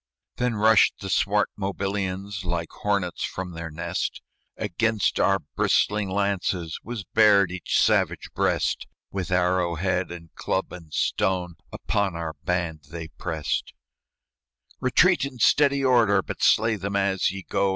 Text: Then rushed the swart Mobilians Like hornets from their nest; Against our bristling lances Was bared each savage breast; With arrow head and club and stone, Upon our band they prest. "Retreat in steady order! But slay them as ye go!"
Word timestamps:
Then 0.37 0.55
rushed 0.55 0.99
the 0.99 1.11
swart 1.11 1.51
Mobilians 1.55 2.43
Like 2.43 2.71
hornets 2.71 3.23
from 3.23 3.51
their 3.51 3.69
nest; 3.69 4.19
Against 4.57 5.19
our 5.19 5.37
bristling 5.55 6.09
lances 6.09 6.79
Was 6.83 7.03
bared 7.03 7.51
each 7.51 7.79
savage 7.79 8.31
breast; 8.33 8.87
With 9.11 9.29
arrow 9.29 9.75
head 9.75 10.11
and 10.11 10.33
club 10.33 10.73
and 10.73 10.91
stone, 10.91 11.53
Upon 11.71 12.15
our 12.15 12.33
band 12.45 12.85
they 12.89 13.09
prest. 13.09 13.73
"Retreat 14.79 15.23
in 15.23 15.37
steady 15.37 15.85
order! 15.85 16.23
But 16.23 16.41
slay 16.41 16.77
them 16.77 16.95
as 16.95 17.29
ye 17.29 17.43
go!" 17.47 17.69